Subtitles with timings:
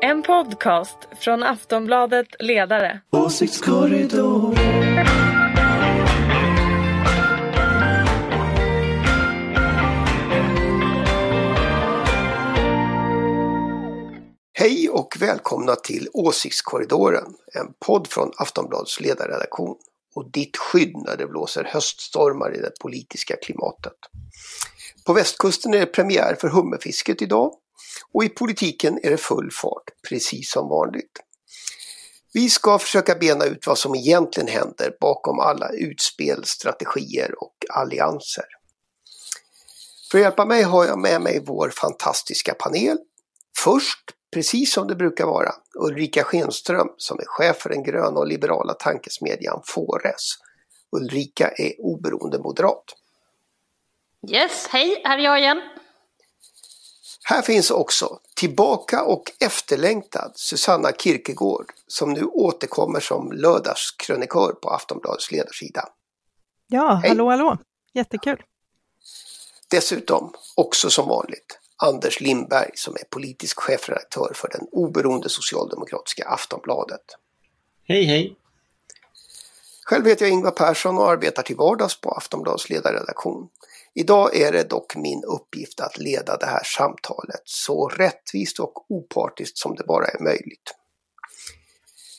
[0.00, 3.00] En podcast från Aftonbladet Ledare.
[3.10, 4.54] Åsiktskorridor.
[14.52, 19.76] Hej och välkomna till Åsiktskorridoren, en podd från Aftonbladets ledarredaktion
[20.14, 23.96] och ditt skydd när det blåser höststormar i det politiska klimatet.
[25.06, 27.52] På västkusten är det premiär för hummerfisket idag
[28.12, 31.20] och i politiken är det full fart, precis som vanligt.
[32.32, 38.44] Vi ska försöka bena ut vad som egentligen händer bakom alla utspel, strategier och allianser.
[40.10, 42.98] För att hjälpa mig har jag med mig vår fantastiska panel.
[43.58, 48.26] Först, precis som det brukar vara, Ulrika Schenström som är chef för den gröna och
[48.26, 50.34] liberala tankesmedjan Fores.
[50.96, 52.84] Ulrika är oberoende moderat.
[54.30, 55.60] Yes, hej, här är jag igen.
[57.30, 65.32] Här finns också tillbaka och efterlängtad Susanna Kirkegård som nu återkommer som lördagskrönikör på Aftonbladets
[65.32, 65.88] ledarsida.
[66.66, 67.08] Ja, Hej.
[67.08, 67.58] hallå hallå,
[67.92, 68.42] jättekul.
[69.70, 77.04] Dessutom, också som vanligt, Anders Lindberg som är politisk chefredaktör för den oberoende socialdemokratiska Aftonbladet.
[77.88, 78.36] Hej hej!
[79.84, 83.48] Själv heter jag Ingvar Persson och arbetar till vardags på Aftonbladets ledarredaktion.
[83.94, 89.58] Idag är det dock min uppgift att leda det här samtalet så rättvist och opartiskt
[89.58, 90.74] som det bara är möjligt.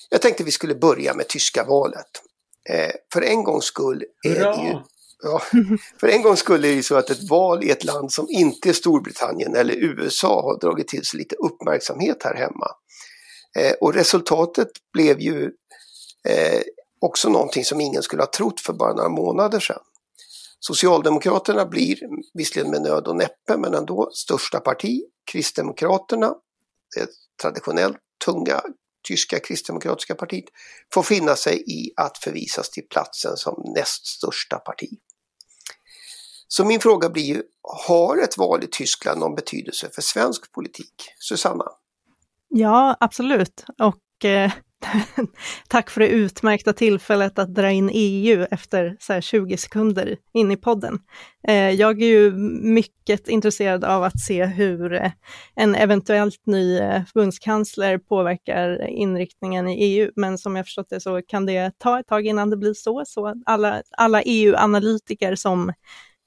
[0.10, 2.22] Jag tänkte vi skulle börja med tyska valet.
[2.70, 4.76] Eh, för en gångs skull är det ju!
[5.24, 5.42] Ja,
[6.00, 8.70] för en gång skulle det ju så att ett val i ett land som inte
[8.70, 12.68] är Storbritannien eller USA har dragit till sig lite uppmärksamhet här hemma.
[13.58, 15.44] Eh, och resultatet blev ju
[16.28, 16.62] eh,
[17.02, 19.82] också någonting som ingen skulle ha trott för bara några månader sedan.
[20.60, 22.00] Socialdemokraterna blir,
[22.34, 25.02] visserligen med nöd och näppe, men ändå största parti.
[25.32, 26.34] Kristdemokraterna,
[26.96, 27.10] det
[27.42, 28.62] traditionellt tunga
[29.08, 30.46] tyska kristdemokratiska partiet,
[30.94, 34.90] får finna sig i att förvisas till platsen som näst största parti.
[36.48, 37.44] Så min fråga blir ju,
[37.86, 40.94] har ett val i Tyskland någon betydelse för svensk politik?
[41.20, 41.66] Susanna?
[42.50, 43.66] Ja, absolut.
[43.78, 44.52] Och eh,
[45.68, 50.52] tack för det utmärkta tillfället att dra in EU efter så här 20 sekunder in
[50.52, 51.00] i podden.
[51.48, 52.32] Eh, jag är ju
[52.62, 55.12] mycket intresserad av att se hur eh,
[55.56, 61.22] en eventuellt ny eh, förbundskansler påverkar inriktningen i EU, men som jag förstått det så
[61.22, 63.04] kan det ta ett tag innan det blir så.
[63.08, 65.74] Så alla, alla EU-analytiker som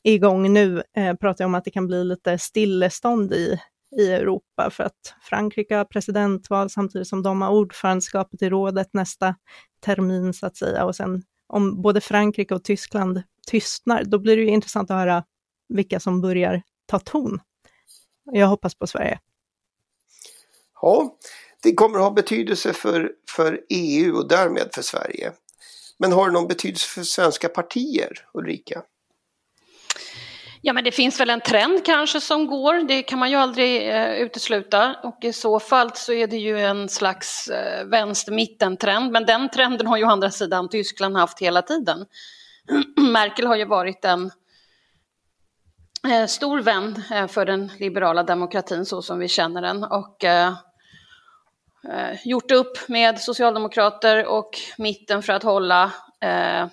[0.03, 0.83] är igång nu
[1.21, 3.59] pratar om att det kan bli lite stillestånd i,
[3.99, 9.35] i Europa för att Frankrike har presidentval samtidigt som de har ordförandeskapet i rådet nästa
[9.85, 14.43] termin så att säga och sen om både Frankrike och Tyskland tystnar, då blir det
[14.43, 15.25] ju intressant att höra
[15.69, 17.41] vilka som börjar ta ton.
[18.25, 19.21] Jag hoppas på Sverige.
[20.83, 21.17] Ja,
[21.63, 25.33] det kommer att ha betydelse för, för EU och därmed för Sverige.
[25.99, 28.83] Men har det någon betydelse för svenska partier, Ulrika?
[30.65, 33.89] Ja, men det finns väl en trend kanske som går, det kan man ju aldrig
[33.89, 34.97] eh, utesluta.
[35.03, 39.87] Och i så fall så är det ju en slags eh, vänster-mitten-trend, men den trenden
[39.87, 42.07] har ju å andra sidan Tyskland haft hela tiden.
[43.13, 44.31] Merkel har ju varit en
[46.09, 50.55] eh, stor vän eh, för den liberala demokratin så som vi känner den och eh,
[51.89, 56.67] eh gjort upp med socialdemokrater och mitten för att hålla eh,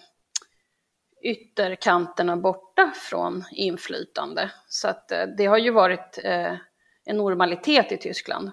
[1.22, 4.52] ytterkanterna borta från inflytande.
[4.68, 6.54] Så att eh, det har ju varit eh,
[7.06, 8.52] en normalitet i Tyskland.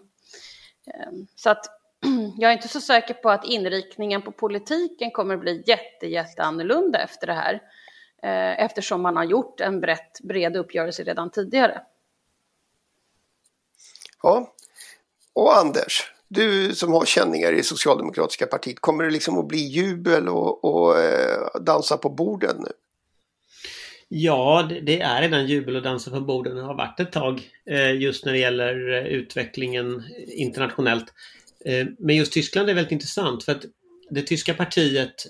[0.86, 1.66] Eh, så att
[2.38, 6.42] jag är inte så säker på att inriktningen på politiken kommer att bli jätte, jätte
[6.42, 7.62] annorlunda efter det här.
[8.58, 11.82] Eftersom man har gjort en brett, bred uppgörelse redan tidigare.
[14.22, 14.54] Ja.
[15.32, 20.28] Och Anders, du som har känningar i Socialdemokratiska partiet, kommer det liksom att bli jubel
[20.28, 22.72] och, och eh, dansa på borden nu?
[24.08, 26.56] Ja, det, är redan jubel och dansa på borden.
[26.56, 31.12] Det har varit ett tag eh, just när det gäller eh, utvecklingen internationellt.
[31.64, 33.64] Eh, men just Tyskland är väldigt intressant för att
[34.10, 35.26] det tyska partiet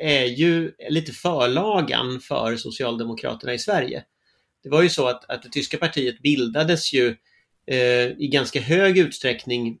[0.00, 4.04] är ju lite förlagan för Socialdemokraterna i Sverige.
[4.62, 7.16] Det var ju så att, att det tyska partiet bildades ju
[7.66, 9.78] Eh, i ganska hög utsträckning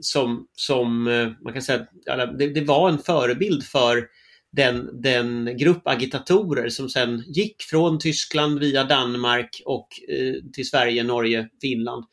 [0.00, 4.06] som, som eh, man kan säga, alla- det, det var en förebild för
[4.52, 11.02] den, den grupp agitatorer som sen gick från Tyskland via Danmark och eh, till Sverige,
[11.04, 12.04] Norge, Finland.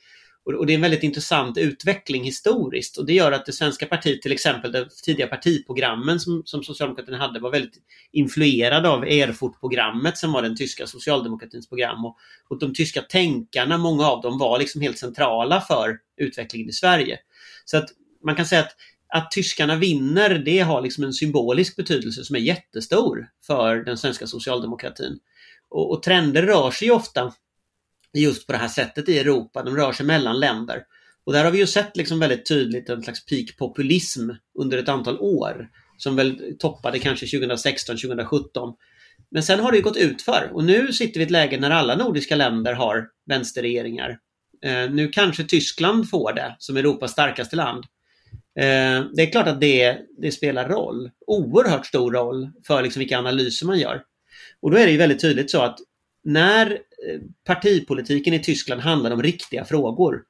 [0.55, 4.21] Och, det är en väldigt intressant utveckling historiskt och det gör att det svenska partiet,
[4.21, 7.77] till exempel de tidiga partiprogrammen som, som Socialdemokraterna hade, var väldigt
[8.11, 12.05] influerade av Erfurt-programmet som var den tyska socialdemokratins program.
[12.05, 12.17] Och,
[12.49, 17.19] och de tyska tänkarna, många av dem, var liksom helt centrala för utvecklingen i Sverige.
[17.65, 17.89] Så att
[18.23, 18.75] man kan säga att
[19.13, 24.27] att tyskarna vinner, det har liksom en symbolisk betydelse som är jättestor för den svenska
[24.27, 25.19] socialdemokratin.
[25.69, 27.33] Och, och trender rör sig ofta
[28.13, 30.83] just på det här sättet i Europa, de rör sig mellan länder.
[31.23, 34.29] Och där har vi ju sett liksom väldigt tydligt en slags peak-populism
[34.59, 38.75] under ett antal år som väl toppade kanske 2016-2017.
[39.31, 41.71] Men sen har det gått ut för och nu sitter vi i ett läge när
[41.71, 44.19] alla nordiska länder har vänsterregeringar.
[44.65, 47.83] Eh, nu kanske Tyskland får det som Europas starkaste land.
[48.59, 53.19] Eh, det är klart att det, det spelar roll, oerhört stor roll för liksom vilka
[53.19, 54.03] analyser man gör.
[54.61, 55.79] Och då är det ju väldigt tydligt så att
[56.23, 60.21] när Eh, partipolitiken i Tyskland handlade om riktiga frågor,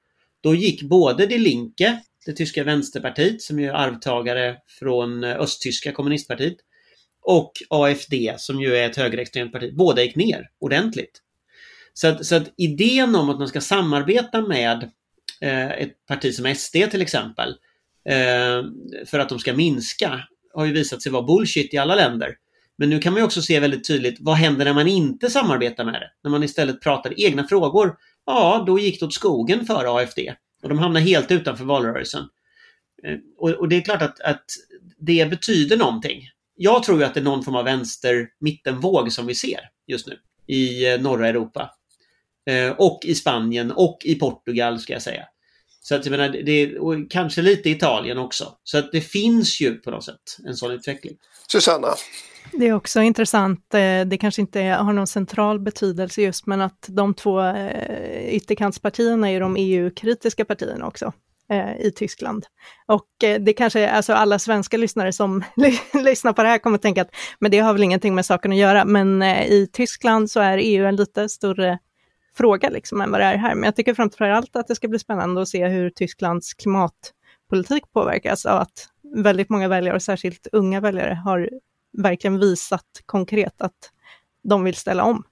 [0.41, 6.57] då gick både Die Linke, det tyska vänsterpartiet som är arvtagare från eh, östtyska kommunistpartiet,
[7.21, 11.21] och AFD som ju är ett högerextremt parti, båda gick ner ordentligt.
[11.93, 14.91] Så att, så att idén om att man ska samarbeta med
[15.41, 17.49] eh, ett parti som SD till exempel,
[18.09, 18.63] eh,
[19.05, 20.19] för att de ska minska,
[20.53, 22.35] har ju visat sig vara bullshit i alla länder.
[22.79, 25.93] Men nu kan man också se väldigt tydligt, vad händer när man inte samarbetar med
[25.93, 26.11] det?
[26.23, 27.95] När man istället pratar egna frågor,
[28.25, 30.19] ja då gick det åt skogen för AFD.
[30.63, 32.23] Och de hamnar helt utanför valrörelsen.
[33.03, 34.45] Eh, och, och, det är klart att, att
[34.97, 36.29] det betyder någonting.
[36.55, 40.19] Jag tror ju att det är någon form av vänster-mittenvåg som vi ser just nu
[40.47, 41.71] i eh, norra Europa.
[42.49, 45.25] Eh, och i Spanien och i Portugal ska jag säga.
[45.81, 48.53] Så att jag menar, det, och kanske lite Italien också.
[48.63, 51.15] Så att det finns ju på något sätt en sån utveckling.
[51.51, 51.87] Susanna?
[52.51, 56.85] Det är också intressant, eh, det kanske inte har någon central betydelse just, men att
[56.87, 61.13] de två eh, ytterkantspartierna är de EU-kritiska partierna också
[61.51, 62.45] eh, i Tyskland.
[62.87, 63.07] Och
[63.39, 65.43] det kanske, alltså alla svenska lyssnare som
[65.93, 68.51] lyssnar på det här kommer att tänka att men det har väl ingenting med saken
[68.51, 71.79] att göra, men i Tyskland så är EU en lite större
[72.39, 73.55] fråga liksom än vad det är här.
[73.55, 77.83] Men jag tycker framför allt att det ska bli spännande att se hur Tysklands klimatpolitik
[77.93, 81.49] påverkas av att väldigt många väljare, särskilt unga väljare, har
[81.97, 83.91] verkligen visat konkret att
[84.43, 85.23] de vill ställa om.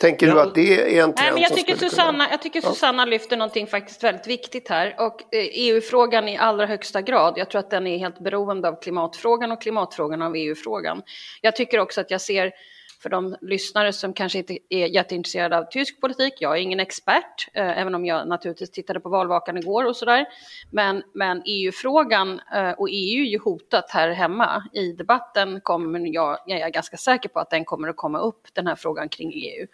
[0.00, 2.30] Tänker du att det är en trend Nej, men jag tycker Susanna, kunna...
[2.30, 3.06] Jag tycker Susanna ja.
[3.06, 7.34] lyfter någonting faktiskt väldigt viktigt här och EU-frågan eh, e i allra högsta grad.
[7.36, 11.02] Jag tror att den är helt beroende av klimatfrågan och klimatfrågan av EU-frågan.
[11.40, 12.52] Jag tycker också att jag ser
[13.02, 16.34] för de lyssnare som kanske inte är jätteintresserade av tysk politik.
[16.38, 20.26] Jag är ingen expert, eh, även om jag naturligtvis tittade på valvakan igår och sådär.
[20.70, 24.64] Men, men EU-frågan eh, och EU är ju hotat här hemma.
[24.72, 28.48] I debatten kommer jag, jag är ganska säker på att den kommer att komma upp,
[28.52, 29.66] den här frågan kring EU.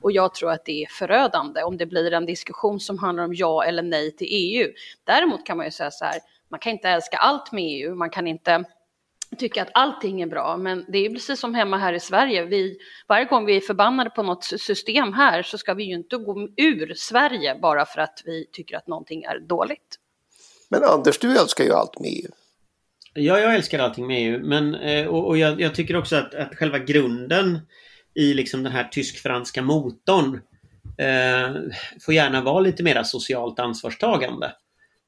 [0.00, 3.34] Och jag tror att det är förödande om det blir en diskussion som handlar om
[3.34, 4.72] ja eller nej till EU.
[5.04, 6.14] Däremot kan man ju säga så här,
[6.48, 8.64] man kan inte älska allt med EU, man kan inte
[9.36, 12.44] tycka att allting är bra, men det är precis som hemma här i Sverige.
[12.44, 12.78] Vi,
[13.08, 16.48] varje gång vi är förbannade på något system här så ska vi ju inte gå
[16.56, 19.98] ur Sverige bara för att vi tycker att någonting är dåligt.
[20.68, 22.30] Men Anders, du älskar ju allt med EU.
[23.14, 24.46] Ja, jag älskar allting med EU.
[24.46, 27.58] Men, eh, och, och jag, jag, tycker också att, att själva grunden
[28.14, 30.40] i liksom den här tysk-franska motorn
[30.98, 31.54] eh,
[32.00, 34.52] får gärna vara lite mera socialt ansvarstagande.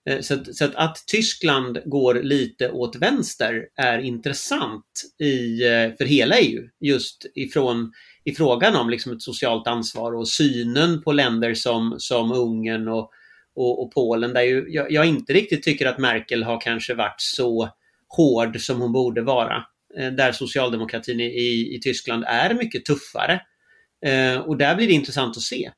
[0.06, 4.84] Eh, så, att, så att, att, Tyskland går lite åt vänster är intressant
[5.20, 6.62] i, eh, för hela EU.
[6.80, 7.92] Just ifrån,
[8.24, 13.10] i frågan om liksom ett socialt ansvar och synen på länder som, som Ungern och,
[13.54, 17.20] och, och Polen där ju, jag, jag, inte riktigt tycker att Merkel har kanske varit
[17.20, 17.68] så
[18.08, 19.64] hård som hon borde vara.
[19.98, 23.40] Eh, där socialdemokratin i, i Tyskland är mycket tuffare.
[24.44, 25.70] Och där blir det intressant att se.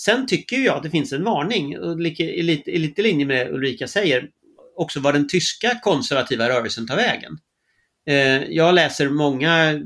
[0.00, 1.74] Sen tycker jag att det finns en varning,
[2.18, 4.28] i lite, lite linje med det Ulrika säger,
[4.76, 7.38] också var den tyska konservativa rörelsen tar vägen.
[8.06, 9.80] Eh, jag läser många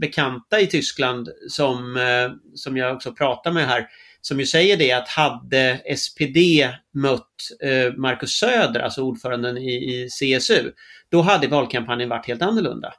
[0.00, 3.86] bekanta i Tyskland som, eh, som jag också pratar med här,
[4.20, 10.08] som ju säger det att hade SPD mött eh, Markus Söder, alltså ordföranden i, i
[10.08, 10.72] CSU,
[11.08, 12.94] då hade valkampanjen varit helt annorlunda.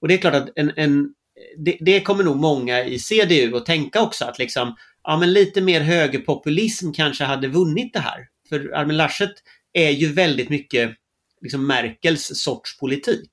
[0.00, 1.14] Och det är klart att en, en
[1.56, 5.60] det, det, kommer nog många i CDU att tänka också att liksom, ja men lite
[5.60, 8.26] mer högerpopulism kanske hade vunnit det här.
[8.48, 9.34] För Armin Laschet
[9.72, 10.90] är ju väldigt mycket
[11.42, 13.30] liksom Merkels sorts politik.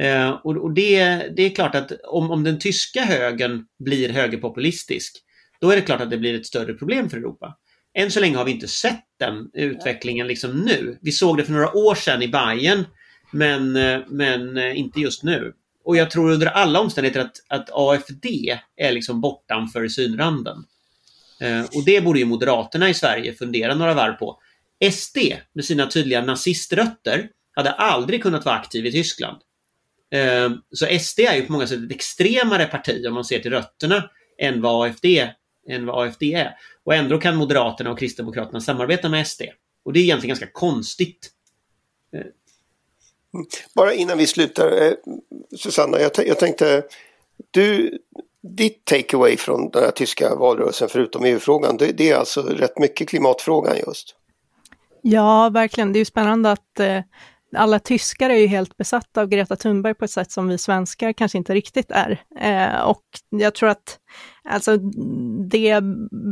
[0.00, 1.04] Eh, och, och det,
[1.36, 5.16] det, är klart att om, om den tyska högern blir högerpopulistisk,
[5.60, 7.56] då är det klart att det blir ett större problem för Europa.
[7.94, 10.98] Än så länge har vi inte sett den utvecklingen liksom nu.
[11.02, 12.84] Vi såg det för några år sedan i Bayern
[13.32, 15.52] men, eh, men eh, inte just nu.
[15.84, 18.26] Och jag tror under alla omständigheter att, att AFD
[18.76, 20.64] är liksom bortanför synranden.
[21.40, 24.40] Eh, och det borde ju Moderaterna i Sverige fundera några varv på.
[24.92, 25.18] SD
[25.52, 29.36] med sina tydliga naziströtter hade aldrig kunnat vara aktiv i Tyskland.
[30.14, 33.50] Eh, så SD är ju på många sätt ett extremare parti om man ser till
[33.50, 35.04] rötterna än vad AFD,
[35.68, 36.56] än vad AFD är.
[36.84, 39.42] Och ändå kan Moderaterna och Kristdemokraterna samarbeta med SD.
[39.84, 41.30] Och det är egentligen ganska konstigt.
[42.14, 42.26] Mm.
[43.74, 44.92] Bara innan vi slutar, eh,
[45.58, 46.84] Susanna, jag, jag tänkte,
[47.50, 47.98] du,
[48.42, 53.08] ditt takeaway från den här tyska valrörelsen förutom EU-frågan, det, det, är alltså rätt mycket
[53.08, 54.16] klimatfrågan just.
[55.02, 55.92] Ja, verkligen.
[55.92, 56.98] Det är ju spännande att eh,
[57.56, 61.12] alla tyskar är ju helt besatta av Greta Thunberg på ett sätt som vi svenskar
[61.12, 62.22] kanske inte riktigt är.
[62.40, 63.98] Eh, och jag tror att
[64.44, 64.76] alltså,
[65.50, 65.80] det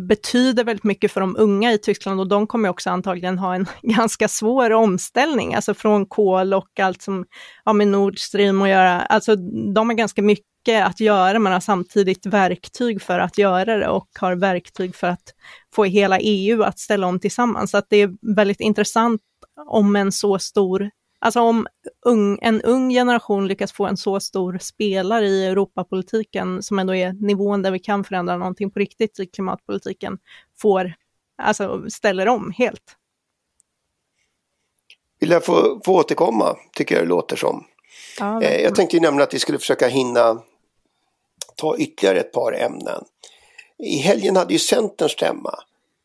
[0.08, 3.66] betyder väldigt mycket för de unga i Tyskland och de kommer också antagligen ha en
[3.82, 7.24] ganska svår omställning, alltså från kol och allt som
[7.64, 9.00] har med Nord Stream att göra.
[9.00, 9.36] Alltså
[9.74, 10.48] de har ganska mycket
[10.82, 15.34] att göra, men har samtidigt verktyg för att göra det och har verktyg för att
[15.74, 17.70] få hela EU att ställa om tillsammans.
[17.70, 19.20] Så att det är väldigt intressant
[19.66, 21.66] om en så stor Alltså om
[22.06, 27.12] ung, en ung generation lyckas få en så stor spelare i Europapolitiken, som ändå är
[27.12, 30.18] nivån där vi kan förändra någonting på riktigt i klimatpolitiken,
[30.58, 30.94] får,
[31.42, 32.96] alltså ställer om helt.
[35.20, 37.64] Vill jag få, få återkomma, tycker jag det låter som.
[38.18, 40.42] Ja, eh, jag tänkte ju nämna att vi skulle försöka hinna
[41.56, 43.04] ta ytterligare ett par ämnen.
[43.78, 45.54] I helgen hade ju Centern stämma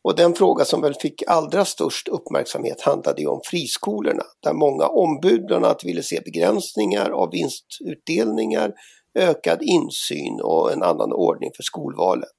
[0.03, 4.87] och den fråga som väl fick allra störst uppmärksamhet handlade ju om friskolorna där många
[4.87, 8.73] ombud bland annat ville se begränsningar av vinstutdelningar,
[9.15, 12.37] ökad insyn och en annan ordning för skolvalet.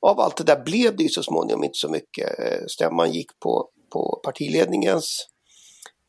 [0.00, 2.38] Av allt det där blev det ju så småningom inte så mycket.
[2.38, 5.28] Eh, stämman gick på, på partiledningens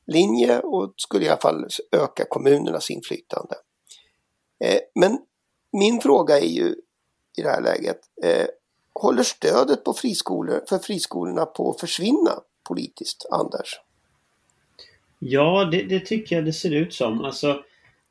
[0.07, 3.55] linje och skulle i alla fall öka kommunernas inflytande.
[4.63, 5.19] Eh, men
[5.71, 6.75] min fråga är ju
[7.37, 8.47] i det här läget, eh,
[8.99, 12.31] håller stödet på friskolor, för friskolorna på att försvinna
[12.67, 13.79] politiskt, Anders?
[15.19, 17.25] Ja, det, det, tycker jag det ser ut som.
[17.25, 17.63] Alltså,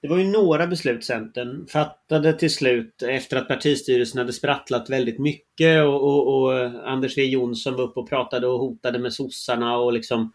[0.03, 5.19] det var ju några beslut Centern fattade till slut efter att partistyrelsen hade sprattlat väldigt
[5.19, 6.55] mycket och, och, och
[6.91, 10.33] Anders W Jonsson var uppe och pratade och hotade med sossarna och liksom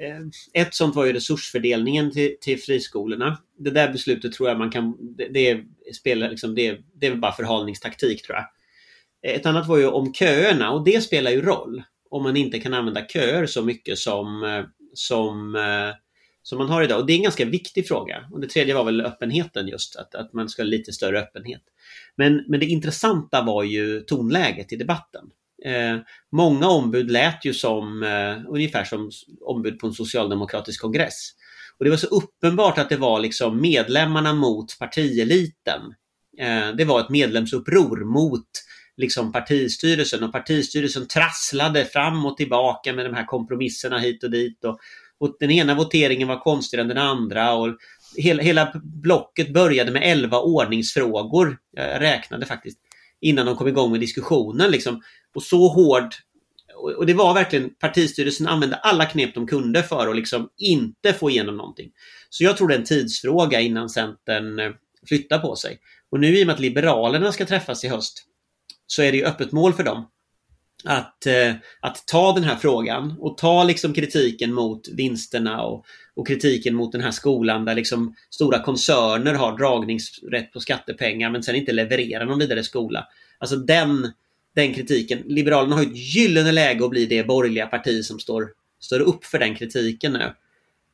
[0.00, 3.38] eh, ett sånt var ju resursfördelningen till, till friskolorna.
[3.58, 4.96] Det där beslutet tror jag man kan...
[5.16, 8.44] Det, det, spelar liksom, det, det är väl bara förhalningstaktik tror jag.
[9.22, 11.82] Eh, ett annat var ju om köerna och det spelar ju roll.
[12.10, 14.64] Om man inte kan använda köer så mycket som, eh,
[14.94, 15.94] som, eh,
[16.42, 17.00] som man har idag.
[17.00, 18.28] Och det är en ganska viktig fråga.
[18.32, 21.62] Och det tredje var väl öppenheten just, att, att man ska ha lite större öppenhet.
[22.16, 25.24] Men, men det intressanta var ju tonläget i debatten.
[25.64, 25.98] Eh,
[26.32, 29.10] många ombud lät ju som eh, ungefär som
[29.40, 31.30] ombud på en socialdemokratisk kongress.
[31.78, 35.82] Och det var så uppenbart att det var liksom medlemmarna mot partieliten.
[36.38, 38.48] Eh, det var ett medlemsuppror mot
[38.96, 44.64] liksom partistyrelsen och partistyrelsen trasslade fram och tillbaka med de här kompromisserna hit och dit.
[44.64, 44.78] Och,
[45.18, 47.52] och den ena voteringen var konstigare än den andra.
[47.54, 47.76] Och
[48.16, 51.58] hela, hela blocket började med elva ordningsfrågor.
[51.72, 52.78] Jag räknade faktiskt
[53.20, 54.70] innan de kom igång med diskussionen.
[54.70, 55.02] Liksom.
[55.34, 56.14] Och så hård
[56.96, 61.30] och det var verkligen partistyrelsen använde alla knep de kunde för att liksom inte få
[61.30, 61.90] igenom någonting.
[62.30, 64.70] Så jag tror det är en tidsfråga innan Centern eh,
[65.08, 65.78] flyttar på sig.
[66.10, 68.24] Och nu i och med att Liberalerna ska träffas i höst
[68.86, 70.06] så är det ju öppet mål för dem
[70.84, 76.26] att, eh, att ta den här frågan och ta liksom kritiken mot vinsterna och, och
[76.26, 81.56] kritiken mot den här skolan där liksom stora koncerner har dragningsrätt på skattepengar men sen
[81.56, 83.06] inte levererar någon vidare skola.
[83.38, 84.12] Alltså den,
[84.54, 85.22] den kritiken.
[85.26, 88.48] Liberalerna har ett gyllene läge att bli det borgerliga parti som står,
[88.80, 90.32] står upp för den kritiken nu.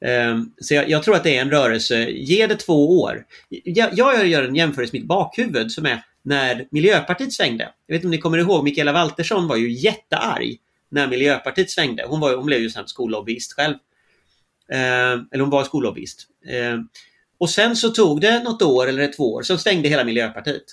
[0.01, 3.27] Um, så jag, jag, tror att det är en rörelse, ge det två år.
[3.49, 7.73] Jag, jag gör en jämförelse i mitt bakhuvud som är när Miljöpartiet svängde.
[7.87, 10.57] Jag vet inte om ni kommer ihåg, Mikaela Valtersson var ju jättearg
[10.89, 12.05] när Miljöpartiet svängde.
[12.09, 13.75] Hon, var, hon blev ju sen skollobbyist själv.
[14.73, 16.27] Eh, eller hon var skollobbyist.
[16.47, 16.81] Eh,
[17.39, 20.65] och sen så tog det något år eller två år, så svängde hela Miljöpartiet.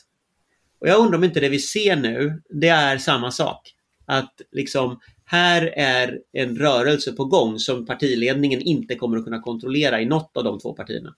[0.80, 3.74] Och jag undrar om inte det vi ser nu, det är samma sak.
[4.06, 10.02] Att liksom, här är en rörelse på gång som partiledningen inte kommer att kunna kontrollera
[10.02, 11.16] i något av de två partierna.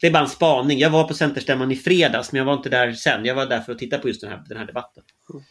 [0.00, 0.78] Det är bara en spaning.
[0.78, 3.24] Jag var på Centerstämman i fredags men jag var inte där sen.
[3.24, 5.02] Jag var där för att titta på just den här, den här debatten.
[5.32, 5.44] Mm.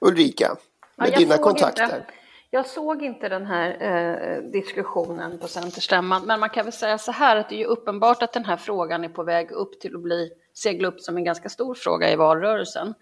[0.00, 0.56] Ulrika,
[0.96, 1.84] med ja, dina kontakter.
[1.84, 2.04] Inte,
[2.50, 7.12] jag såg inte den här eh, diskussionen på Centerstämman men man kan väl säga så
[7.12, 9.94] här att det är ju uppenbart att den här frågan är på väg upp till
[9.94, 12.94] att bli, segla upp som en ganska stor fråga i valrörelsen.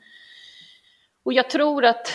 [1.25, 2.12] Och jag tror att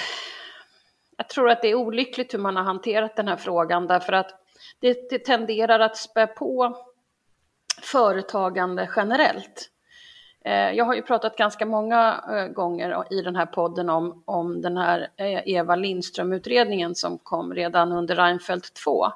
[1.17, 4.31] jag tror att det är olyckligt hur man har hanterat den här frågan därför att
[4.79, 6.77] det, det tenderar att spä på
[7.86, 9.72] företagande generellt.
[10.46, 14.62] Eh, jag har ju pratat ganska många eh, gånger i den här podden om, om
[14.62, 19.08] den här eh, Eva Lindström-utredningen som kom redan under Reinfeldt 2.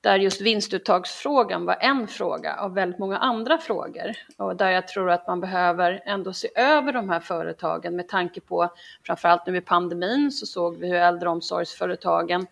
[0.00, 4.12] Där just vinstuttagsfrågan var en fråga av väldigt många andra frågor.
[4.38, 8.40] Och där jag tror att man behöver ändå se över de här företagen med tanke
[8.40, 8.68] på,
[9.06, 12.46] framförallt nu i pandemin så såg vi hur äldreomsorgsföretagen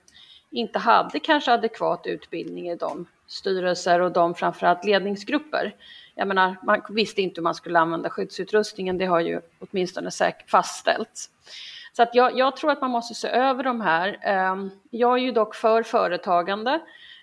[0.51, 5.75] inte hade kanske adekvat utbildning i de styrelser och de framförallt ledningsgrupper
[6.15, 10.11] jag menar, man visste inte hur man skulle använda skyddsutrustningen, det har ju åtminstone
[10.47, 11.31] fastställts.
[11.93, 14.19] Så att jag, jag, tror att man måste se över de här.
[14.23, 16.81] Ehm, jag är ju dock för företagande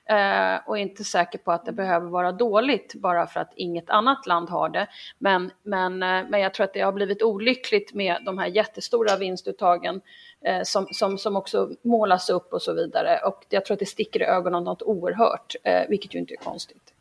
[0.09, 4.25] eh, och inte säker på att det behöver vara dåligt bara för att inget annat
[4.25, 4.87] land har det.
[5.17, 9.17] Men, men, eh, men jag tror att det har blivit olyckligt med de här jättestora
[9.17, 10.01] vinstuttagen
[10.45, 13.19] eh, som, som, som också målas upp och så vidare.
[13.25, 16.43] Och jag tror att det sticker i ögonen något oerhört, eh, vilket ju inte är
[16.43, 16.93] konstigt.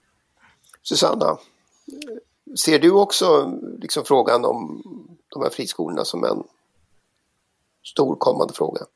[0.82, 1.38] Susanna,
[2.56, 4.82] Ser du också liksom frågan om
[5.28, 6.42] de här friskolorna som en
[7.84, 8.86] stor kommande fråga?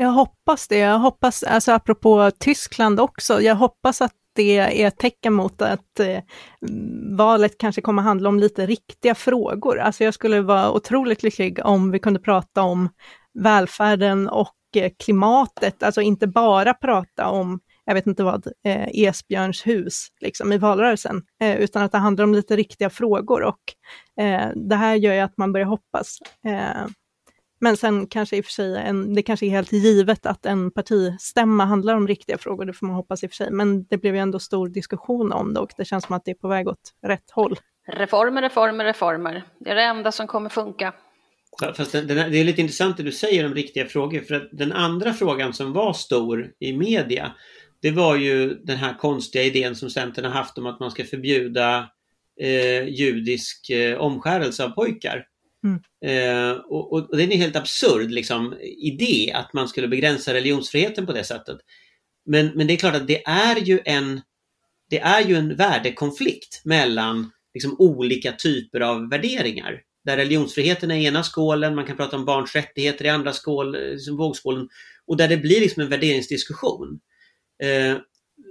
[0.00, 0.78] Jag hoppas det.
[0.78, 6.00] Jag hoppas, alltså apropå Tyskland också, jag hoppas att det är ett tecken mot att
[6.00, 6.18] eh,
[7.16, 9.78] valet kanske kommer handla om lite riktiga frågor.
[9.78, 12.88] Alltså jag skulle vara otroligt lycklig om vi kunde prata om
[13.38, 19.66] välfärden och eh, klimatet, alltså inte bara prata om jag vet inte vad, eh, Esbjörns
[19.66, 23.60] hus liksom, i valrörelsen, eh, utan att det handlar om lite riktiga frågor och
[24.24, 26.18] eh, det här gör ju att man börjar hoppas.
[26.46, 26.86] Eh,
[27.60, 30.70] men sen kanske i och för sig, en, det kanske är helt givet att en
[30.70, 33.98] partistämma handlar om riktiga frågor, det får man hoppas i och för sig, men det
[33.98, 36.48] blev ju ändå stor diskussion om det och det känns som att det är på
[36.48, 37.56] väg åt rätt håll.
[37.92, 39.44] Reformer, reformer, reformer.
[39.60, 40.94] Det är det enda som kommer funka.
[41.76, 44.72] Fast den, det är lite intressant det du säger om riktiga frågor, för att den
[44.72, 47.32] andra frågan som var stor i media,
[47.82, 51.04] det var ju den här konstiga idén som Centern har haft om att man ska
[51.04, 51.88] förbjuda
[52.40, 55.24] eh, judisk eh, omskärelse av pojkar.
[55.68, 55.80] Mm.
[56.04, 60.34] Eh, och, och, och, det är en helt absurd liksom, idé att man skulle begränsa
[60.34, 61.58] religionsfriheten på det sättet.
[62.26, 64.20] Men, men det är klart att det är ju en,
[64.90, 69.80] det är ju en värdekonflikt mellan liksom, olika typer av värderingar.
[70.04, 73.74] Där religionsfriheten är i ena skålen, man kan prata om barns rättigheter i andra skål,
[73.74, 74.68] eh, liksom vågskålen.
[75.06, 77.00] Och där det blir liksom en värderingsdiskussion.
[77.62, 77.96] Eh,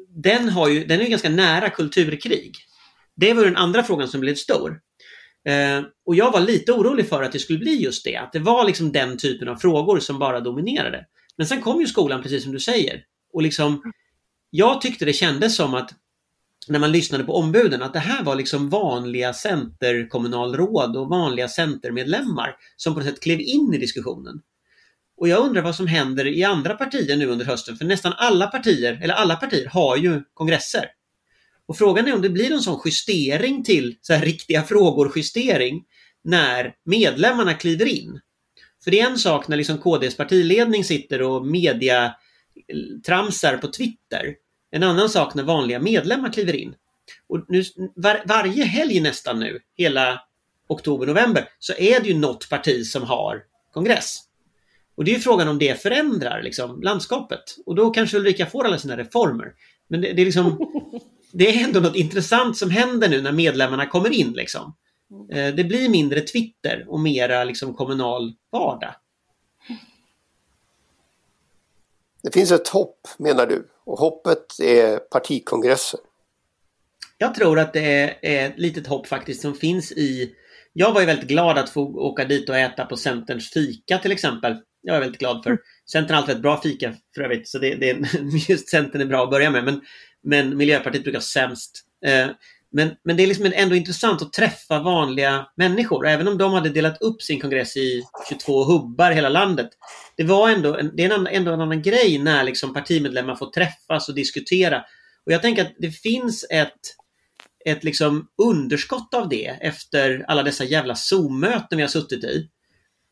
[0.10, 2.56] den, har ju, den är ju ganska nära kulturkrig.
[3.16, 4.82] Det var den andra frågan som blev stor.
[5.48, 8.40] Eh, och jag var lite orolig för att det skulle bli just det, att det
[8.40, 11.06] var liksom den typen av frågor som bara dominerade.
[11.38, 13.04] Men sen kom ju skolan, precis som du säger.
[13.34, 13.82] Och liksom,
[14.50, 15.94] jag tyckte det kändes som att
[16.68, 22.56] när man lyssnade på ombuden att det här var liksom vanliga centerkommunalråd och vanliga centermedlemmar
[22.76, 24.42] som på något sätt klev in i diskussionen.
[25.18, 28.48] Och jag undrar vad som händer i andra partier nu under hösten, för nästan alla
[28.48, 30.86] partier, eller alla partier, har ju kongresser.
[31.68, 35.84] Och frågan är om det blir en sån justering till så här riktiga frågor-justering
[36.24, 38.20] när medlemmarna kliver in.
[38.84, 42.16] För det är en sak när liksom KDs partiledning sitter och media
[43.06, 44.36] tramsar på Twitter.
[44.72, 46.76] En annan sak när vanliga medlemmar kliver in.
[47.30, 47.64] Och nu,
[47.96, 50.22] var, varje helg nästan nu, hela
[50.68, 54.24] oktober-november, så är det ju något parti som har kongress.
[54.96, 57.44] Och det är frågan om det förändrar liksom, landskapet.
[57.66, 59.54] Och då kanske Ulrika får alla sina reformer.
[59.88, 60.58] Men det, det, är liksom,
[61.32, 64.34] det är ändå något intressant som händer nu när medlemmarna kommer in.
[64.34, 64.76] Liksom.
[65.32, 68.96] Eh, det blir mindre Twitter och mera liksom, kommunal vardag.
[72.24, 76.00] Det finns ett hopp menar du och hoppet är partikongresser.
[77.18, 80.36] Jag tror att det är ett litet hopp faktiskt som finns i
[80.74, 84.12] jag var ju väldigt glad att få åka dit och äta på Centerns fika till
[84.12, 85.50] exempel jag är väldigt glad för.
[85.50, 85.62] Mm.
[85.92, 87.98] Centern har alltid ett bra fika för övrigt, så det, det,
[88.50, 89.64] just Centern är bra att börja med.
[89.64, 89.82] Men,
[90.24, 91.84] men Miljöpartiet brukar sämst.
[92.06, 92.28] Eh,
[92.72, 96.08] men, men det är liksom ändå intressant att träffa vanliga människor.
[96.08, 99.70] Även om de hade delat upp sin kongress i 22 hubbar i hela landet.
[100.18, 103.52] Det var ändå en, det är en, ändå en annan grej när liksom partimedlemmar får
[103.52, 104.84] träffas och diskutera.
[105.26, 106.96] Och jag tänker att det finns ett,
[107.66, 112.50] ett liksom underskott av det efter alla dessa jävla Zoom-möten vi har suttit i.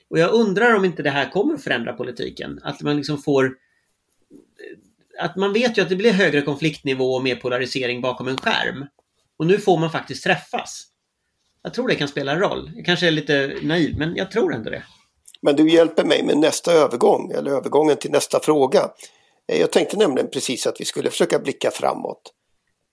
[0.10, 2.60] Och jag undrar om inte det här kommer att förändra politiken.
[2.64, 3.52] Att man liksom får
[5.20, 8.86] att man vet ju att det blir högre konfliktnivå och mer polarisering bakom en skärm.
[9.40, 10.88] Och nu får man faktiskt träffas.
[11.64, 12.72] Jag tror det kan spela roll.
[12.76, 14.84] Jag kanske är lite naiv, men jag tror ändå det.
[15.42, 18.90] Men du hjälper mig med nästa övergång, eller övergången till nästa fråga.
[19.48, 22.34] Eh, jag tänkte nämligen precis att vi skulle försöka blicka framåt.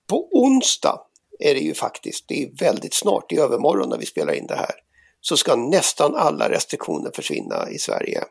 [0.09, 1.01] På onsdag
[1.39, 4.55] är det ju faktiskt, det är väldigt snart, i övermorgon när vi spelar in det
[4.55, 4.75] här,
[5.21, 8.25] så ska nästan alla restriktioner försvinna i Sverige.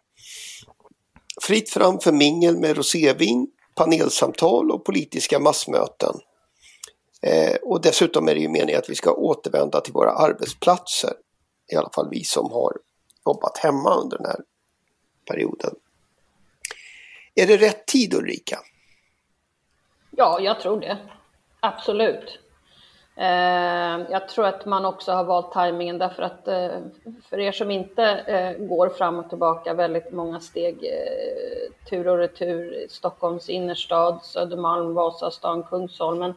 [1.41, 6.13] Fritt fram för mingel med rosévin, panelsamtal och politiska massmöten.
[7.21, 11.13] Eh, och dessutom är det ju meningen att vi ska återvända till våra arbetsplatser.
[11.71, 12.77] I alla fall vi som har
[13.25, 14.39] jobbat hemma under den här
[15.25, 15.75] perioden.
[17.35, 18.59] Är det rätt tid Ulrika?
[20.11, 20.97] Ja, jag tror det.
[21.59, 22.39] Absolut.
[23.21, 26.79] Eh, jag tror att man också har valt tajmingen därför att eh,
[27.29, 30.91] för er som inte eh, går fram och tillbaka väldigt många steg
[31.89, 36.33] tur och retur Stockholms innerstad, Södermalm, Vasastan, Kungsholmen,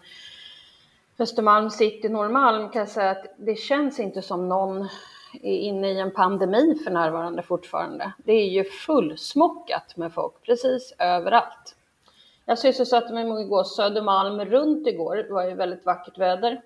[1.19, 4.89] Östermalm city, Norrmalm kan jag säga att det känns inte som någon
[5.43, 8.13] är inne i en pandemi för närvarande fortfarande.
[8.17, 11.77] Det är ju fullsmockat med folk precis överallt.
[12.45, 15.17] Jag sysselsatte mig med igår Södermalm runt igår.
[15.17, 16.63] Det var ju väldigt vackert väder.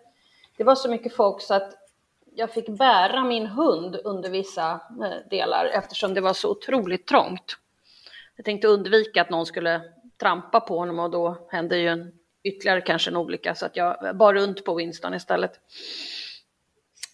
[0.58, 1.74] Det var så mycket folk så att
[2.34, 7.56] jag fick bära min hund under vissa eh, delar eftersom det var så otroligt trångt.
[8.36, 9.82] Jag tänkte undvika att någon skulle
[10.20, 14.16] trampa på honom och då hände ju en, ytterligare kanske en olycka så att jag
[14.16, 15.52] bar runt på Winston istället.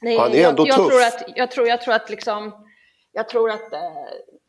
[0.01, 0.91] Nej, det är ändå jag, jag tufft.
[0.91, 2.67] Tror att, jag, tror, jag tror att liksom,
[3.13, 3.81] jag tror att eh,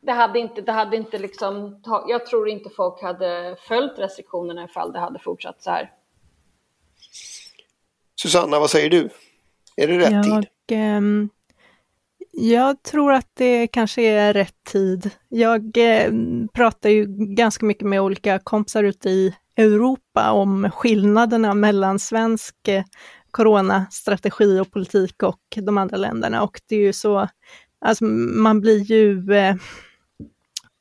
[0.00, 4.92] det hade inte, det hade inte liksom, jag tror inte folk hade följt restriktionerna ifall
[4.92, 5.92] det hade fortsatt så här.
[8.22, 9.08] Susanna, vad säger du?
[9.76, 10.78] Är det rätt jag, tid?
[10.78, 11.00] Eh,
[12.32, 15.10] jag tror att det kanske är rätt tid.
[15.28, 16.12] Jag eh,
[16.54, 22.84] pratar ju ganska mycket med olika kompisar ute i Europa om skillnaderna mellan svensk eh,
[23.30, 26.42] coronastrategi och politik och de andra länderna.
[26.42, 27.28] Och det är ju så,
[27.80, 29.54] alltså man blir ju eh,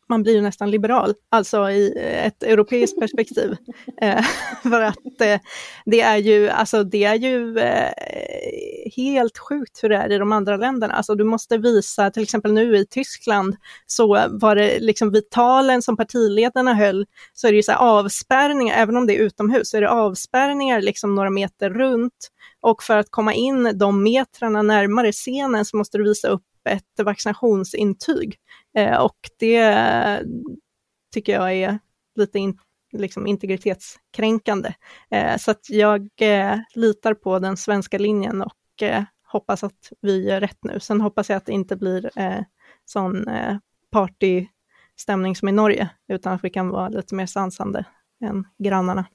[0.10, 1.94] man blir ju nästan liberal, alltså i
[2.26, 3.56] ett europeiskt perspektiv.
[4.02, 4.26] Eh,
[4.64, 5.40] för att eh,
[5.86, 7.92] det är ju, alltså det är ju eh,
[8.96, 10.94] helt sjukt hur det är i de andra länderna.
[10.94, 15.82] Alltså du måste visa, till exempel nu i Tyskland, så var det liksom vid talen
[15.82, 19.70] som partiledarna höll, så är det ju så här avspärrningar, även om det är utomhus,
[19.70, 22.32] så är det avspärrningar liksom några meter runt.
[22.62, 27.00] Och för att komma in de metrarna närmare scenen så måste du visa upp ett
[27.04, 28.38] vaccinationsintyg.
[28.78, 30.24] Eh, och det
[31.14, 31.80] tycker jag är
[32.16, 32.60] lite in,
[32.92, 34.74] liksom integritetskränkande.
[35.10, 38.84] Eh, så att jag eh, litar på den svenska linjen och
[39.28, 40.80] hoppas att vi gör rätt nu.
[40.80, 42.12] Sen hoppas jag att det inte blir
[42.86, 43.26] sån
[43.92, 47.86] partystämning som i Norge, utan att vi kan vara lite mer sansande
[48.24, 49.06] än grannarna.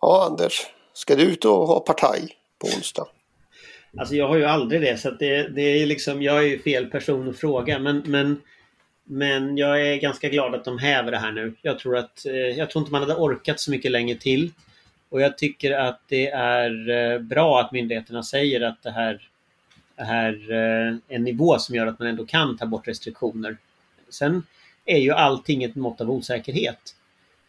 [0.00, 3.06] Ja, Anders, ska du ut och ha partaj på onsdag?
[3.96, 6.86] Alltså jag har ju aldrig det så det, det är liksom, jag är ju fel
[6.86, 8.40] person att fråga men, men,
[9.04, 11.54] men jag är ganska glad att de häver det här nu.
[11.62, 14.52] Jag tror att, eh, jag tror inte man hade orkat så mycket länge till.
[15.08, 19.28] Och jag tycker att det är eh, bra att myndigheterna säger att det här
[19.96, 23.56] är eh, en nivå som gör att man ändå kan ta bort restriktioner.
[24.10, 24.42] Sen
[24.84, 26.94] är ju allting ett mått av osäkerhet.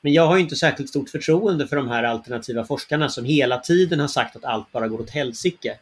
[0.02, 4.00] Men jag har inte särskilt stort förtroende för de här alternativa forskarna som hela tiden
[4.00, 5.78] har sagt att allt bara går åt helsike.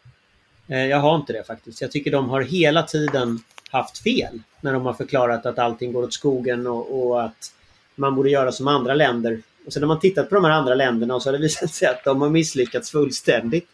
[0.67, 1.82] Eh, jag har inte det faktiskt.
[1.82, 6.04] Jag tycker de har hela tiden haft fel när de har förklarat att allting går
[6.04, 7.54] åt skogen och, och att
[7.95, 9.41] man borde göra som andra länder.
[9.65, 11.73] Och sen har man tittat på de här andra länderna och så har det visat
[11.73, 13.67] sig att de har misslyckats fullständigt.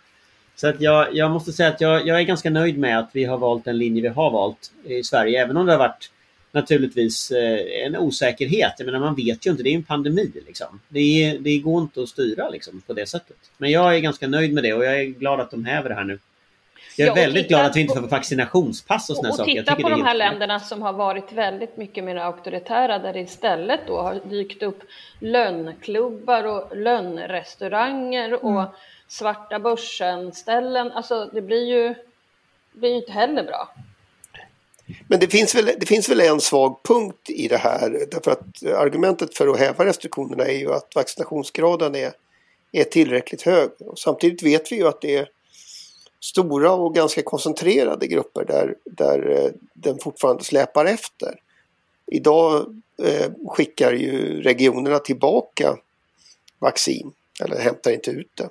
[0.55, 3.25] Så att jag, jag måste säga att jag, jag, är ganska nöjd med att vi
[3.25, 5.43] har valt den linje vi har valt i Sverige.
[5.43, 6.11] Även om det har varit
[6.51, 8.73] naturligtvis eh, en osäkerhet.
[8.77, 10.31] Jag menar man vet ju inte, det är en pandemi.
[10.47, 10.79] Liksom.
[10.89, 13.37] Det, det går inte att styra liksom, på det sättet.
[13.57, 15.95] Men jag är ganska nöjd med det och jag är glad att de häver det
[15.95, 16.19] här nu.
[16.95, 19.51] Jag är ja, väldigt glad att vi inte får vaccinationspass och sådana saker.
[19.51, 23.19] Och titta på de här länderna som har varit väldigt mycket mer auktoritära där det
[23.19, 24.79] istället då har dykt upp
[25.19, 28.65] lönnklubbar och lönnrestauranger och mm.
[29.07, 30.91] svarta börsen-ställen.
[30.91, 31.87] Alltså det blir ju,
[32.73, 33.73] det blir inte heller bra.
[35.07, 38.05] Men det finns, väl, det finns väl en svag punkt i det här.
[38.11, 42.11] Därför att argumentet för att häva restriktionerna är ju att vaccinationsgraden är,
[42.71, 43.69] är tillräckligt hög.
[43.79, 45.27] Och samtidigt vet vi ju att det är
[46.19, 51.35] stora och ganska koncentrerade grupper där, där eh, den fortfarande släpar efter.
[52.11, 55.77] Idag eh, skickar ju regionerna tillbaka
[56.59, 57.11] vaccin
[57.43, 58.49] eller hämtar inte ut det.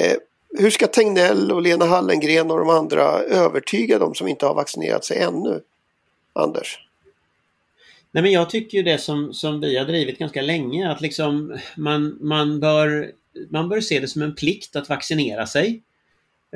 [0.00, 0.16] Eh,
[0.58, 5.04] hur ska Tegnell och Lena Hallengren och de andra övertyga de som inte har vaccinerat
[5.04, 5.60] sig ännu?
[6.32, 6.78] Anders?
[8.10, 11.58] Nej, men jag tycker ju det som, som vi har drivit ganska länge att liksom
[11.76, 13.12] man, man, bör,
[13.50, 15.82] man bör se det som en plikt att vaccinera sig.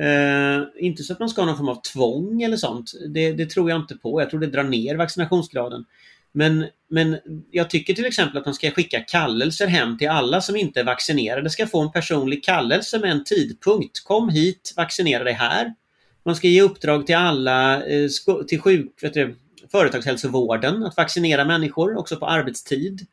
[0.01, 2.91] Eh, inte så att man ska ha någon form av tvång eller sånt.
[3.09, 4.21] Det, det, tror jag inte på.
[4.21, 5.85] Jag tror det drar ner vaccinationsgraden.
[6.31, 7.17] Men, men
[7.51, 10.83] jag tycker till exempel att man ska skicka kallelser hem till alla som inte är
[10.83, 11.49] vaccinerade.
[11.49, 14.03] ska få en personlig kallelse med en tidpunkt.
[14.03, 15.73] Kom hit, vaccinera dig här.
[16.25, 18.09] Man ska ge uppdrag till alla, eh,
[18.47, 19.35] till sjuk, du,
[19.71, 23.05] företagshälsovården att vaccinera människor också på arbetstid.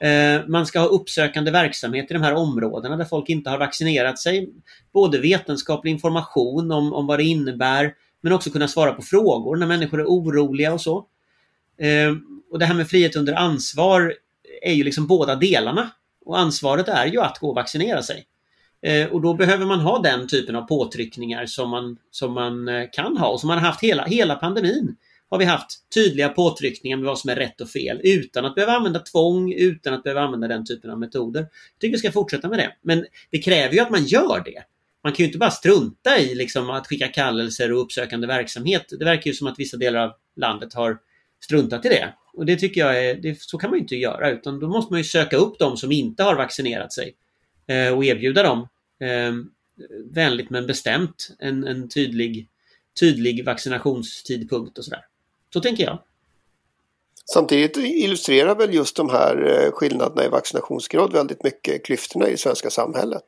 [0.00, 4.18] Eh, man ska ha uppsökande verksamhet i de här områdena där folk inte har vaccinerat
[4.18, 4.48] sig.
[4.92, 9.66] Både vetenskaplig information om, om vad det innebär men också kunna svara på frågor när
[9.66, 11.06] människor är oroliga och så.
[11.78, 12.14] Eh,
[12.52, 14.14] och det här med frihet under ansvar
[14.62, 15.90] är ju liksom båda delarna.
[16.24, 18.24] Och ansvaret är ju att gå och vaccinera sig.
[18.82, 23.16] Eh, och då behöver man ha den typen av påtryckningar som man, som man kan
[23.16, 24.96] ha och som man har haft hela, hela pandemin.
[25.30, 28.72] Har vi haft tydliga påtryckningar med vad som är rätt och fel utan att behöva
[28.72, 31.40] använda tvång, utan att behöva använda den typen av metoder.
[31.40, 32.72] Jag tycker vi ska fortsätta med det.
[32.82, 34.62] Men det kräver ju att man gör det.
[35.02, 38.86] Man kan ju inte bara strunta i liksom, att skicka kallelser och uppsökande verksamhet.
[38.98, 40.98] Det verkar ju som att vissa delar av landet har
[41.44, 42.14] struntat i det.
[42.32, 44.92] Och det tycker jag är, det, så kan man ju inte göra utan då måste
[44.92, 47.14] man ju söka upp de som inte har vaccinerat sig
[47.66, 48.68] eh, och erbjuda dem
[49.00, 49.32] eh,
[50.12, 52.48] vänligt men bestämt en, en tydlig,
[53.00, 55.04] tydlig vaccinationstidpunkt och sådär.
[55.56, 55.98] Så tänker jag.
[57.32, 62.38] Samtidigt illustrerar väl just de här eh, skillnaderna i vaccinationsgrad väldigt mycket klyftorna i det
[62.38, 63.24] svenska samhället.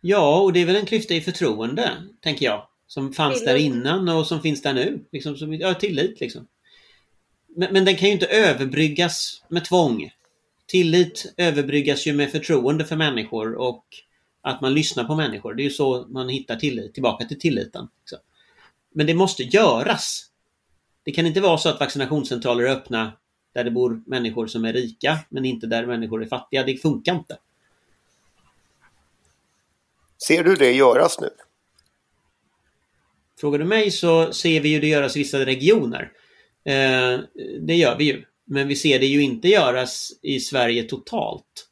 [0.00, 2.66] Ja, och det är väl en klyfta i förtroende, tänker jag.
[2.86, 3.48] Som fanns tillit.
[3.48, 5.04] där innan och som finns där nu.
[5.12, 6.46] Liksom, som, ja, tillit liksom.
[7.56, 10.10] Men, men den kan ju inte överbryggas med tvång.
[10.66, 13.84] Tillit överbryggas ju med förtroende för människor och
[14.42, 15.54] att man lyssnar på människor.
[15.54, 17.88] Det är ju så man hittar tillit, tillbaka till tilliten.
[18.92, 20.26] Men det måste göras.
[21.04, 23.12] Det kan inte vara så att vaccinationscentraler är öppna
[23.54, 26.62] där det bor människor som är rika men inte där människor är fattiga.
[26.62, 27.38] Det funkar inte.
[30.26, 31.28] Ser du det göras nu?
[33.40, 36.12] Frågar du mig så ser vi ju det göras i vissa regioner.
[36.64, 37.20] Eh,
[37.60, 38.24] det gör vi ju.
[38.44, 41.68] Men vi ser det ju inte göras i Sverige totalt.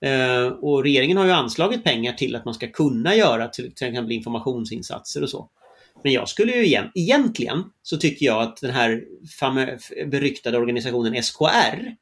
[0.00, 4.12] Eh, och regeringen har ju anslagit pengar till att man ska kunna göra till exempel
[4.12, 5.50] informationsinsatser och så.
[6.04, 9.04] Men jag skulle ju igen, egentligen så tycker jag att den här
[10.06, 11.96] beryktade organisationen SKR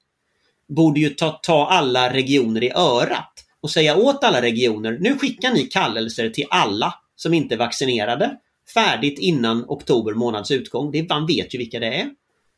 [0.68, 5.52] borde ju ta, ta alla regioner i örat och säga åt alla regioner, nu skickar
[5.52, 8.36] ni kallelser till alla som inte är vaccinerade
[8.74, 10.90] färdigt innan oktober månads utgång.
[10.90, 12.10] Det, man vet ju vilka det är.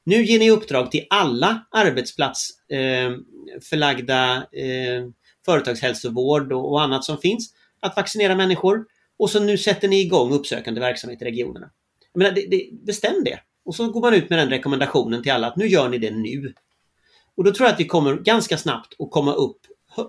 [0.04, 5.04] Nu ger ni uppdrag till alla arbetsplatsförlagda eh, eh,
[5.44, 8.84] företagshälsovård och, och annat som finns att vaccinera människor.
[9.22, 11.70] Och så nu sätter ni igång uppsökande verksamhet i regionerna.
[12.12, 13.40] Jag menar, det, det, bestäm det.
[13.64, 16.10] Och så går man ut med den rekommendationen till alla att nu gör ni det
[16.10, 16.54] nu.
[17.34, 19.58] Och då tror jag att vi kommer ganska snabbt att komma upp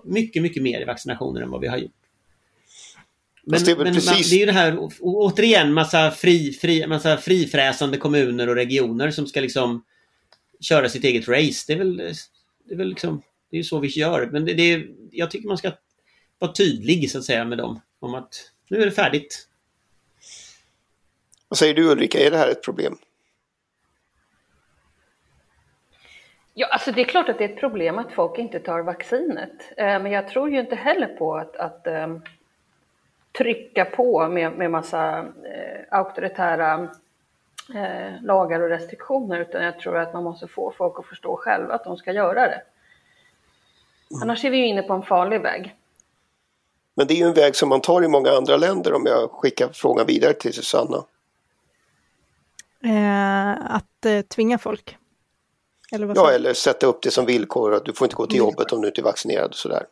[0.04, 1.90] mycket, mycket mer i vaccinationer än vad vi har gjort.
[3.42, 4.30] Men, det, men precis...
[4.30, 9.26] det är ju det här, återigen, massa, fri, fri, massa frifräsande kommuner och regioner som
[9.26, 9.84] ska liksom
[10.60, 11.64] köra sitt eget race.
[11.66, 11.96] Det är väl,
[12.64, 14.28] det är väl liksom, det är så vi gör.
[14.32, 15.72] Men det, det är, jag tycker man ska
[16.38, 19.48] vara tydlig så att säga med dem om att nu är det färdigt.
[21.48, 22.98] Vad säger du Ulrika, är det här ett problem?
[26.54, 29.72] Ja, alltså det är klart att det är ett problem att folk inte tar vaccinet.
[29.76, 32.22] Eh, men jag tror ju inte heller på att, att um,
[33.38, 36.88] trycka på med, med massa eh, auktoritära
[37.74, 41.74] eh, lagar och restriktioner, utan jag tror att man måste få folk att förstå själva
[41.74, 42.62] att de ska göra det.
[44.10, 44.22] Mm.
[44.22, 45.74] Annars är vi ju inne på en farlig väg.
[46.94, 49.30] Men det är ju en väg som man tar i många andra länder om jag
[49.30, 51.04] skickar frågan vidare till Susanna.
[52.84, 54.96] Eh, att eh, tvinga folk?
[55.92, 58.72] Eller ja, eller sätta upp det som villkor att du får inte gå till jobbet
[58.72, 59.86] om du inte är vaccinerad och sådär.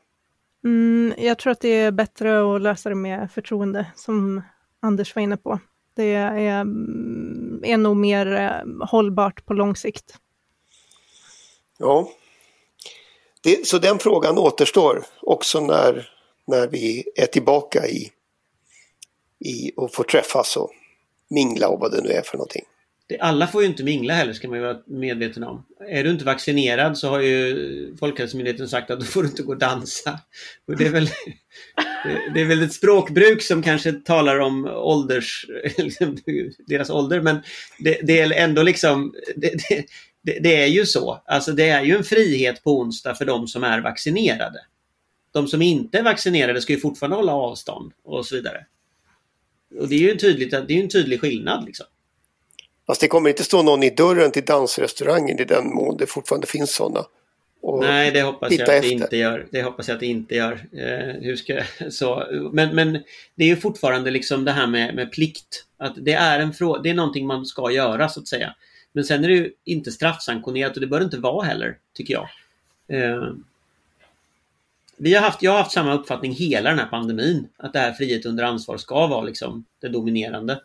[0.65, 4.43] Mm, jag tror att det är bättre att lösa det med förtroende, som
[4.81, 5.59] Anders var inne på.
[5.95, 6.65] Det är,
[7.63, 10.15] är nog mer eh, hållbart på lång sikt.
[11.79, 12.09] Ja,
[13.43, 16.12] det, så den frågan återstår också när,
[16.47, 18.11] när vi är tillbaka i,
[19.45, 20.71] i och får träffas och
[21.31, 22.65] mingla och vad det nu är för någonting
[23.21, 25.67] alla får ju inte mingla heller ska man ju vara medveten om.
[25.89, 29.53] Är du inte vaccinerad så har ju Folkhälsomyndigheten sagt att då får du inte gå
[29.53, 30.21] och dansa.
[30.69, 31.09] Och det, är väl,
[32.35, 35.47] det är väl ett språkbruk som kanske talar om ålders,
[35.79, 36.19] liksom
[36.67, 37.43] deras ålder men
[37.79, 39.53] det, det är ändå liksom det,
[40.23, 41.23] det, det, är ju så.
[41.27, 44.59] Alltså det är ju en frihet på onsdag för de som är vaccinerade.
[45.33, 48.67] De som inte är vaccinerade ska ju fortfarande hålla avstånd och så vidare.
[49.79, 51.65] Och det är ju tydligt, det är en tydlig skillnad.
[51.65, 51.87] Liksom.
[52.87, 56.47] Fast det kommer inte stå någon i dörren till dansrestaurangen i den mån det fortfarande
[56.47, 57.07] finns sådana.
[57.81, 58.89] Nej, det hoppas jag att efter.
[58.89, 59.47] det inte gör.
[59.51, 60.53] Det hoppas jag att det inte gör.
[60.53, 62.27] Eh, hur ska, så.
[62.53, 62.93] Men, men
[63.35, 65.65] det är ju fortfarande liksom det här med, med plikt.
[65.77, 68.55] Att det är, en frå det är någonting man ska göra så att säga.
[68.93, 72.15] Men sen är det ju inte straffsanktionerat och det bör det inte vara heller, tycker
[72.15, 72.29] jag.
[72.89, 73.33] Eh,
[75.03, 77.49] vi har haft, jag har haft samma uppfattning hela den här pandemin.
[77.57, 80.61] Att det här frihet under ansvar ska vara liksom det dominerande.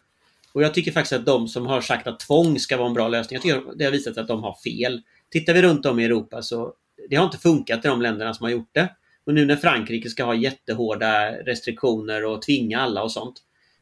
[0.53, 3.07] Och jag tycker faktiskt att de som har sagt att tvång ska vara en bra
[3.07, 5.01] lösning, jag tycker det har visat sig att de har fel.
[5.29, 6.73] tittar vi runt om i Europa så
[7.09, 8.89] det har inte funkat i de länderna som har gjort det.
[9.25, 13.35] Och nu när Frankrike ska ha jättehårda restriktioner och tvinga alla och sånt.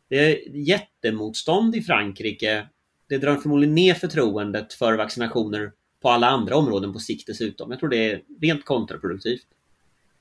[0.09, 2.67] Det är jättemotstånd i Frankrike.
[3.09, 7.71] Det drar förmodligen ner förtroendet för vaccinationer på alla andra områden på sikt dessutom.
[7.71, 9.47] Jag tror det är rent kontraproduktivt.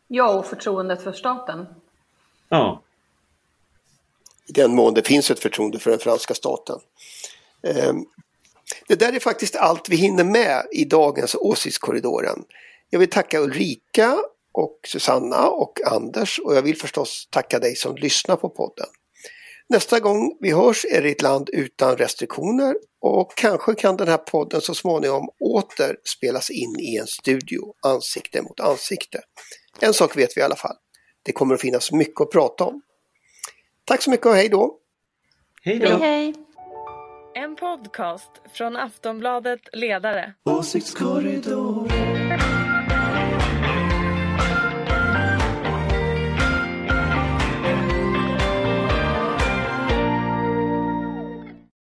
[0.09, 1.67] Ja, och förtroendet för staten.
[2.49, 2.83] Ja.
[4.49, 6.81] I den mån det finns ett förtroende för den franska staten.
[7.63, 8.05] Ehm,
[8.89, 12.45] det där är faktiskt allt vi hinner med i dagens Åsiktskorridoren.
[12.91, 14.19] Jag vill tacka Ulrika
[14.53, 18.87] och Susanna och Anders och jag vill förstås tacka dig som lyssnar på podden.
[19.69, 24.17] Nästa gång vi hörs är det ett land utan restriktioner och kanske kan den här
[24.17, 29.21] podden så småningom åter spelas in i en studio ansikte mot ansikte.
[29.81, 30.77] En sak vet vi i alla fall.
[31.23, 32.83] Det kommer att finnas mycket att prata om.
[33.85, 34.79] Tack så mycket och hej då!
[35.63, 35.89] Hej då!
[35.89, 36.35] Hej, hej!
[37.35, 40.35] En podcast från Aftonbladet Ledare.
[40.45, 41.89] Åsiktskorridoren.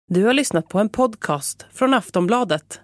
[0.06, 2.80] Du har lyssnat på en podcast från Aftonbladet.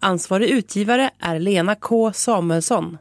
[0.00, 2.98] Ansvarig utgivare är Lena K Samuelsson.